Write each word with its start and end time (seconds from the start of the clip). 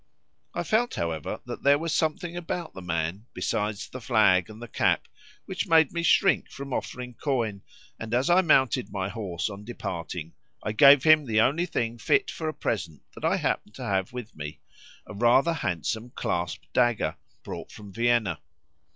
I 0.55 0.63
felt, 0.63 0.95
however, 0.95 1.41
that 1.45 1.61
there 1.61 1.77
was 1.77 1.93
something 1.93 2.35
about 2.35 2.73
the 2.73 2.81
man, 2.81 3.27
besides 3.35 3.87
the 3.87 4.01
flag 4.01 4.49
and 4.49 4.59
the 4.59 4.67
cap, 4.67 5.07
which 5.45 5.67
made 5.67 5.91
me 5.91 6.01
shrink 6.01 6.49
from 6.49 6.73
offering 6.73 7.13
coin, 7.13 7.61
and 7.99 8.11
as 8.11 8.27
I 8.27 8.41
mounted 8.41 8.91
my 8.91 9.09
horse 9.09 9.47
on 9.47 9.63
departing 9.63 10.33
I 10.63 10.71
gave 10.71 11.03
him 11.03 11.25
the 11.27 11.41
only 11.41 11.67
thing 11.67 11.99
fit 11.99 12.31
for 12.31 12.49
a 12.49 12.53
present 12.55 13.03
that 13.13 13.23
I 13.23 13.37
happened 13.37 13.75
to 13.75 13.83
have 13.83 14.11
with 14.11 14.35
me, 14.35 14.59
a 15.05 15.13
rather 15.13 15.53
handsome 15.53 16.09
clasp 16.15 16.63
dagger, 16.73 17.17
brought 17.43 17.71
from 17.71 17.93
Vienna. 17.93 18.39